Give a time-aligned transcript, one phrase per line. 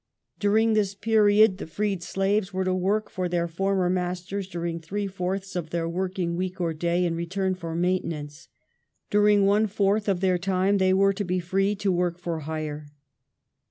[0.39, 5.05] During this period the freed slaves were to work for their former masters during three
[5.05, 8.47] fourths of their working week or day, in return for maintenance.
[9.11, 12.87] During one fourth of their time they were to be free to work for hire.